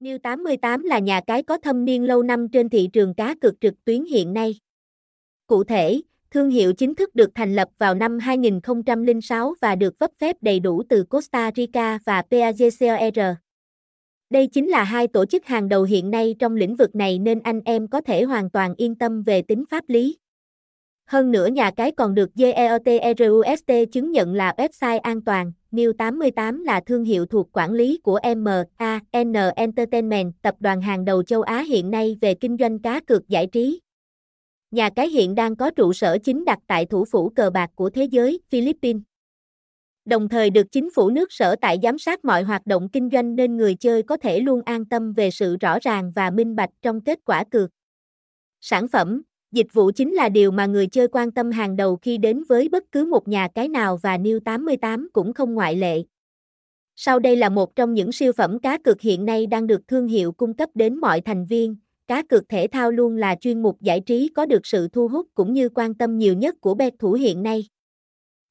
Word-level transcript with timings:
New 0.00 0.18
88 0.18 0.84
là 0.84 0.98
nhà 0.98 1.20
cái 1.26 1.42
có 1.42 1.58
thâm 1.58 1.84
niên 1.84 2.04
lâu 2.04 2.22
năm 2.22 2.48
trên 2.48 2.68
thị 2.68 2.88
trường 2.92 3.14
cá 3.14 3.34
cược 3.40 3.60
trực 3.60 3.74
tuyến 3.84 4.04
hiện 4.04 4.32
nay. 4.32 4.60
Cụ 5.46 5.64
thể, 5.64 6.00
thương 6.30 6.50
hiệu 6.50 6.72
chính 6.72 6.94
thức 6.94 7.14
được 7.14 7.30
thành 7.34 7.54
lập 7.54 7.68
vào 7.78 7.94
năm 7.94 8.18
2006 8.18 9.54
và 9.60 9.74
được 9.74 9.98
cấp 9.98 10.10
phép 10.18 10.36
đầy 10.40 10.60
đủ 10.60 10.82
từ 10.88 11.04
Costa 11.04 11.50
Rica 11.56 11.98
và 12.04 12.22
PAGCOR. 12.30 13.18
Đây 14.30 14.46
chính 14.46 14.68
là 14.68 14.84
hai 14.84 15.08
tổ 15.08 15.26
chức 15.26 15.46
hàng 15.46 15.68
đầu 15.68 15.82
hiện 15.82 16.10
nay 16.10 16.34
trong 16.38 16.56
lĩnh 16.56 16.76
vực 16.76 16.94
này 16.94 17.18
nên 17.18 17.40
anh 17.40 17.60
em 17.64 17.88
có 17.88 18.00
thể 18.00 18.22
hoàn 18.22 18.50
toàn 18.50 18.74
yên 18.76 18.94
tâm 18.94 19.22
về 19.22 19.42
tính 19.42 19.64
pháp 19.70 19.84
lý. 19.88 20.18
Hơn 21.06 21.30
nữa 21.30 21.46
nhà 21.46 21.70
cái 21.70 21.92
còn 21.92 22.14
được 22.14 22.30
GEOTRUST 22.34 23.70
chứng 23.92 24.10
nhận 24.10 24.34
là 24.34 24.54
website 24.56 25.00
an 25.00 25.24
toàn. 25.24 25.52
New 25.72 25.92
88 25.92 26.62
là 26.64 26.80
thương 26.86 27.04
hiệu 27.04 27.26
thuộc 27.26 27.48
quản 27.52 27.72
lý 27.72 28.00
của 28.02 28.20
MAN 28.36 29.00
Entertainment, 29.56 30.32
tập 30.42 30.54
đoàn 30.60 30.82
hàng 30.82 31.04
đầu 31.04 31.22
châu 31.22 31.42
Á 31.42 31.62
hiện 31.62 31.90
nay 31.90 32.16
về 32.20 32.34
kinh 32.34 32.56
doanh 32.60 32.78
cá 32.78 33.00
cược 33.00 33.28
giải 33.28 33.46
trí. 33.46 33.80
Nhà 34.70 34.90
cái 34.90 35.08
hiện 35.08 35.34
đang 35.34 35.56
có 35.56 35.70
trụ 35.70 35.92
sở 35.92 36.18
chính 36.24 36.44
đặt 36.44 36.58
tại 36.66 36.86
thủ 36.86 37.04
phủ 37.04 37.28
cờ 37.28 37.50
bạc 37.50 37.70
của 37.74 37.90
thế 37.90 38.04
giới, 38.04 38.40
Philippines. 38.48 39.02
Đồng 40.04 40.28
thời 40.28 40.50
được 40.50 40.72
chính 40.72 40.90
phủ 40.94 41.10
nước 41.10 41.32
sở 41.32 41.56
tại 41.60 41.78
giám 41.82 41.98
sát 41.98 42.24
mọi 42.24 42.42
hoạt 42.42 42.66
động 42.66 42.88
kinh 42.88 43.10
doanh 43.12 43.36
nên 43.36 43.56
người 43.56 43.74
chơi 43.74 44.02
có 44.02 44.16
thể 44.16 44.40
luôn 44.40 44.62
an 44.64 44.84
tâm 44.84 45.12
về 45.12 45.30
sự 45.30 45.56
rõ 45.56 45.78
ràng 45.82 46.12
và 46.14 46.30
minh 46.30 46.56
bạch 46.56 46.70
trong 46.82 47.00
kết 47.00 47.18
quả 47.24 47.44
cược. 47.50 47.70
Sản 48.60 48.88
phẩm, 48.88 49.22
dịch 49.52 49.66
vụ 49.72 49.90
chính 49.96 50.14
là 50.14 50.28
điều 50.28 50.50
mà 50.50 50.66
người 50.66 50.86
chơi 50.86 51.08
quan 51.08 51.30
tâm 51.30 51.50
hàng 51.50 51.76
đầu 51.76 51.96
khi 51.96 52.18
đến 52.18 52.42
với 52.48 52.68
bất 52.68 52.84
cứ 52.92 53.04
một 53.04 53.28
nhà 53.28 53.48
cái 53.54 53.68
nào 53.68 53.96
và 53.96 54.16
New 54.16 54.40
88 54.40 55.08
cũng 55.12 55.32
không 55.32 55.54
ngoại 55.54 55.76
lệ. 55.76 56.02
Sau 56.96 57.18
đây 57.18 57.36
là 57.36 57.48
một 57.48 57.76
trong 57.76 57.94
những 57.94 58.12
siêu 58.12 58.32
phẩm 58.32 58.58
cá 58.58 58.78
cược 58.78 59.00
hiện 59.00 59.24
nay 59.24 59.46
đang 59.46 59.66
được 59.66 59.88
thương 59.88 60.08
hiệu 60.08 60.32
cung 60.32 60.54
cấp 60.54 60.70
đến 60.74 60.96
mọi 60.96 61.20
thành 61.20 61.46
viên. 61.46 61.76
Cá 62.06 62.22
cược 62.22 62.48
thể 62.48 62.66
thao 62.72 62.90
luôn 62.90 63.16
là 63.16 63.36
chuyên 63.40 63.62
mục 63.62 63.80
giải 63.80 64.00
trí 64.00 64.28
có 64.34 64.46
được 64.46 64.66
sự 64.66 64.88
thu 64.88 65.08
hút 65.08 65.26
cũng 65.34 65.52
như 65.52 65.68
quan 65.68 65.94
tâm 65.94 66.18
nhiều 66.18 66.34
nhất 66.34 66.54
của 66.60 66.74
bet 66.74 66.94
thủ 66.98 67.12
hiện 67.12 67.42
nay. 67.42 67.66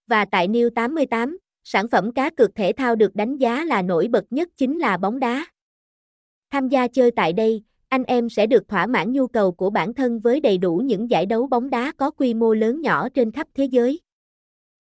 Và 0.08 0.26
tại 0.26 0.48
New 0.48 0.70
88, 0.70 1.38
sản 1.64 1.88
phẩm 1.88 2.12
cá 2.12 2.30
cược 2.30 2.56
thể 2.56 2.72
thao 2.74 2.96
được 2.96 3.16
đánh 3.16 3.38
giá 3.38 3.66
là 3.66 3.82
nổi 3.82 4.08
bật 4.08 4.26
nhất 4.30 4.50
chính 4.58 4.80
là 4.80 4.98
bóng 4.98 5.20
đá. 5.20 5.46
Tham 6.52 6.68
gia 6.68 6.88
chơi 6.88 7.12
tại 7.12 7.34
đây, 7.34 7.64
anh 7.90 8.04
em 8.04 8.30
sẽ 8.30 8.48
được 8.48 8.68
thỏa 8.68 8.88
mãn 8.88 9.14
nhu 9.14 9.28
cầu 9.28 9.52
của 9.52 9.70
bản 9.70 9.94
thân 9.94 10.20
với 10.20 10.40
đầy 10.40 10.58
đủ 10.58 10.82
những 10.86 11.10
giải 11.10 11.26
đấu 11.26 11.48
bóng 11.48 11.70
đá 11.70 11.92
có 11.98 12.12
quy 12.12 12.34
mô 12.34 12.54
lớn 12.54 12.82
nhỏ 12.82 13.10
trên 13.10 13.32
khắp 13.32 13.48
thế 13.54 13.66
giới. 13.66 14.00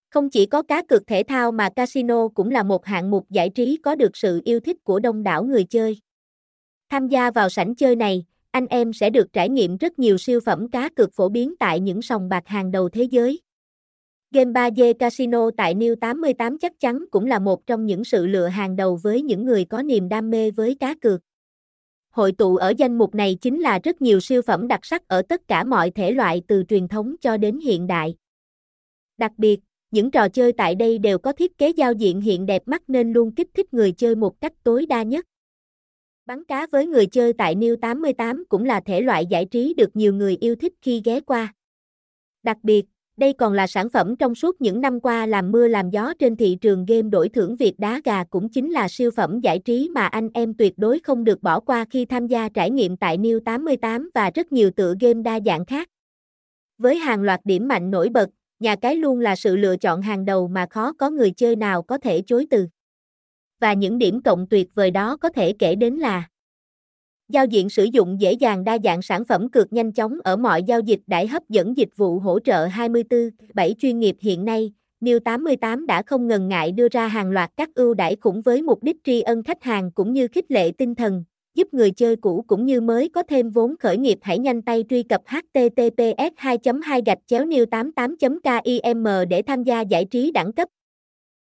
Không 0.10 0.30
chỉ 0.30 0.46
có 0.46 0.62
cá 0.62 0.84
cược 0.84 1.08
thể 1.08 1.24
thao 1.24 1.52
mà 1.52 1.70
casino 1.70 2.28
cũng 2.28 2.52
là 2.52 2.64
một 2.64 2.86
hạng 2.86 3.12
mục 3.12 3.30
giải 3.30 3.50
trí 3.50 3.78
có 3.84 3.96
được 3.96 4.18
sự 4.18 4.42
yêu 4.46 4.60
thích 4.60 4.78
của 4.84 5.00
đông 5.00 5.24
đảo 5.24 5.44
người 5.44 5.64
chơi. 5.64 5.98
Tham 6.90 7.08
gia 7.08 7.32
vào 7.32 7.50
sảnh 7.50 7.76
chơi 7.76 7.96
này, 7.96 8.26
anh 8.52 8.66
em 8.68 8.94
sẽ 8.94 9.10
được 9.10 9.34
trải 9.34 9.50
nghiệm 9.50 9.78
rất 9.78 10.00
nhiều 10.00 10.18
siêu 10.18 10.40
phẩm 10.46 10.70
cá 10.72 10.90
cược 10.90 11.14
phổ 11.14 11.30
biến 11.30 11.56
tại 11.60 11.80
những 11.80 12.02
sòng 12.02 12.30
bạc 12.30 12.48
hàng 12.48 12.72
đầu 12.72 12.90
thế 12.90 13.04
giới. 13.04 13.40
Game 14.32 14.52
3D 14.52 14.94
Casino 14.94 15.52
tại 15.58 15.76
New 15.76 15.96
88 15.96 16.58
chắc 16.58 16.80
chắn 16.80 17.06
cũng 17.12 17.26
là 17.26 17.40
một 17.40 17.68
trong 17.68 17.86
những 17.86 18.04
sự 18.04 18.28
lựa 18.28 18.48
hàng 18.48 18.76
đầu 18.76 19.00
với 19.04 19.22
những 19.22 19.46
người 19.46 19.66
có 19.66 19.82
niềm 19.82 20.10
đam 20.10 20.30
mê 20.30 20.52
với 20.52 20.76
cá 20.80 20.96
cược. 20.96 21.22
Hội 22.10 22.32
tụ 22.32 22.56
ở 22.56 22.74
danh 22.78 22.98
mục 22.98 23.16
này 23.16 23.38
chính 23.42 23.60
là 23.60 23.80
rất 23.84 24.02
nhiều 24.02 24.20
siêu 24.20 24.42
phẩm 24.42 24.68
đặc 24.68 24.86
sắc 24.86 25.08
ở 25.08 25.22
tất 25.22 25.48
cả 25.48 25.64
mọi 25.64 25.92
thể 25.92 26.12
loại 26.12 26.42
từ 26.48 26.64
truyền 26.70 26.88
thống 26.88 27.16
cho 27.22 27.38
đến 27.38 27.60
hiện 27.60 27.88
đại. 27.88 28.16
Đặc 29.18 29.32
biệt, 29.38 29.60
những 29.92 30.12
trò 30.12 30.30
chơi 30.30 30.54
tại 30.54 30.76
đây 30.76 30.98
đều 30.98 31.18
có 31.20 31.34
thiết 31.34 31.58
kế 31.58 31.70
giao 31.70 31.94
diện 31.94 32.22
hiện 32.22 32.46
đẹp 32.46 32.64
mắt 32.66 32.84
nên 32.88 33.14
luôn 33.14 33.36
kích 33.36 33.50
thích 33.54 33.74
người 33.74 33.92
chơi 33.92 34.16
một 34.16 34.42
cách 34.42 34.54
tối 34.64 34.86
đa 34.86 35.04
nhất. 35.04 35.26
Bắn 36.26 36.44
cá 36.44 36.68
với 36.72 36.88
người 36.88 37.06
chơi 37.06 37.34
tại 37.34 37.56
New 37.56 37.76
88 37.76 38.44
cũng 38.50 38.66
là 38.66 38.80
thể 38.80 39.02
loại 39.02 39.26
giải 39.26 39.46
trí 39.46 39.74
được 39.74 39.96
nhiều 39.96 40.14
người 40.14 40.38
yêu 40.42 40.56
thích 40.56 40.74
khi 40.82 41.02
ghé 41.06 41.20
qua. 41.20 41.54
Đặc 42.44 42.58
biệt, 42.64 42.86
đây 43.20 43.34
còn 43.34 43.54
là 43.54 43.68
sản 43.68 43.90
phẩm 43.90 44.16
trong 44.16 44.36
suốt 44.36 44.62
những 44.62 44.82
năm 44.82 45.00
qua 45.00 45.26
làm 45.26 45.52
mưa 45.52 45.68
làm 45.68 45.90
gió 45.90 46.14
trên 46.20 46.36
thị 46.36 46.58
trường 46.62 46.86
game 46.86 47.10
đổi 47.10 47.30
thưởng 47.30 47.56
Việt 47.56 47.80
đá 47.80 48.02
gà 48.06 48.24
cũng 48.24 48.50
chính 48.50 48.72
là 48.72 48.88
siêu 48.88 49.12
phẩm 49.12 49.40
giải 49.40 49.60
trí 49.60 49.90
mà 49.94 50.08
anh 50.08 50.30
em 50.34 50.54
tuyệt 50.54 50.74
đối 50.78 51.00
không 51.00 51.24
được 51.24 51.44
bỏ 51.44 51.60
qua 51.60 51.86
khi 51.90 52.06
tham 52.06 52.28
gia 52.28 52.50
trải 52.50 52.72
nghiệm 52.72 52.98
tại 52.98 53.18
New 53.18 53.40
88 53.40 54.10
và 54.14 54.32
rất 54.36 54.52
nhiều 54.52 54.72
tựa 54.72 54.94
game 55.00 55.22
đa 55.22 55.40
dạng 55.46 55.66
khác. 55.66 55.90
Với 56.78 56.96
hàng 56.96 57.22
loạt 57.22 57.40
điểm 57.44 57.68
mạnh 57.68 57.92
nổi 57.92 58.10
bật, 58.10 58.30
nhà 58.60 58.76
cái 58.76 58.96
luôn 58.96 59.20
là 59.20 59.36
sự 59.36 59.56
lựa 59.56 59.78
chọn 59.78 60.02
hàng 60.02 60.26
đầu 60.26 60.48
mà 60.48 60.66
khó 60.70 60.94
có 60.94 61.10
người 61.10 61.32
chơi 61.32 61.56
nào 61.56 61.82
có 61.82 61.98
thể 61.98 62.22
chối 62.22 62.48
từ. 62.50 62.68
Và 63.60 63.74
những 63.74 63.98
điểm 63.98 64.22
cộng 64.22 64.48
tuyệt 64.48 64.68
vời 64.76 64.92
đó 64.92 65.18
có 65.18 65.30
thể 65.30 65.54
kể 65.60 65.76
đến 65.76 65.96
là 65.96 66.24
Giao 67.30 67.46
diện 67.46 67.70
sử 67.70 67.84
dụng 67.84 68.22
dễ 68.22 68.34
dàng 68.34 68.64
đa 68.64 68.78
dạng 68.84 69.02
sản 69.02 69.26
phẩm 69.26 69.50
cược 69.50 69.74
nhanh 69.74 69.92
chóng 69.92 70.18
ở 70.24 70.36
mọi 70.36 70.64
giao 70.64 70.80
dịch 70.80 71.00
đãi 71.08 71.28
hấp 71.28 71.50
dẫn 71.50 71.78
dịch 71.78 71.90
vụ 71.98 72.20
hỗ 72.20 72.40
trợ 72.40 72.68
24/7 72.68 73.74
chuyên 73.80 74.00
nghiệp 74.00 74.16
hiện 74.20 74.46
nay. 74.46 74.72
New 75.02 75.20
88 75.20 75.86
đã 75.86 76.02
không 76.02 76.28
ngần 76.28 76.48
ngại 76.48 76.72
đưa 76.72 76.88
ra 76.92 77.08
hàng 77.08 77.32
loạt 77.32 77.52
các 77.58 77.70
ưu 77.76 77.94
đãi 77.94 78.16
khủng 78.22 78.42
với 78.42 78.62
mục 78.62 78.84
đích 78.84 78.98
tri 79.04 79.22
ân 79.22 79.44
khách 79.44 79.64
hàng 79.64 79.92
cũng 79.92 80.14
như 80.14 80.28
khích 80.28 80.52
lệ 80.52 80.72
tinh 80.78 80.96
thần, 80.96 81.24
giúp 81.56 81.74
người 81.74 81.92
chơi 81.92 82.16
cũ 82.16 82.44
cũng 82.48 82.66
như 82.66 82.82
mới 82.82 83.10
có 83.10 83.24
thêm 83.24 83.50
vốn 83.50 83.76
khởi 83.80 83.98
nghiệp 83.98 84.18
hãy 84.22 84.40
nhanh 84.40 84.62
tay 84.62 84.84
truy 84.90 85.04
cập 85.04 85.22
https 85.26 86.34
2 86.38 86.58
2 86.84 87.02
gạch 87.06 87.20
chéo 87.28 87.46
new 87.46 87.66
88 87.66 88.16
kim 88.18 89.04
để 89.30 89.42
tham 89.42 89.64
gia 89.64 89.82
giải 89.82 90.06
trí 90.06 90.32
đẳng 90.32 90.54
cấp 90.54 90.70